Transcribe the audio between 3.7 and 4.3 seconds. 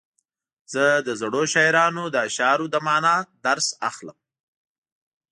اخلم.